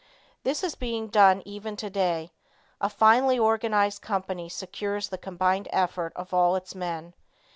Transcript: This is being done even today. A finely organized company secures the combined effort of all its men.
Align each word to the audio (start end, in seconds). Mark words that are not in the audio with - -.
This 0.41 0.63
is 0.63 0.73
being 0.73 1.09
done 1.09 1.43
even 1.45 1.75
today. 1.77 2.31
A 2.81 2.89
finely 2.89 3.37
organized 3.37 4.01
company 4.01 4.49
secures 4.49 5.09
the 5.09 5.17
combined 5.19 5.67
effort 5.71 6.11
of 6.15 6.33
all 6.33 6.55
its 6.55 6.73
men. 6.73 7.13